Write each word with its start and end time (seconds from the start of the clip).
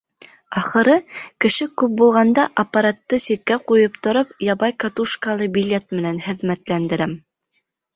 Ахыры, 0.61 0.95
кеше 1.45 1.67
күп 1.81 1.93
булғанда, 1.99 2.47
аппаратты 2.65 3.21
ситкә 3.27 3.61
ҡуйып 3.75 4.03
тороп, 4.09 4.35
ябай 4.51 4.77
катушкалы 4.87 5.55
билет 5.61 5.99
менән 6.01 6.23
хеҙмәтләндерәм. 6.31 7.21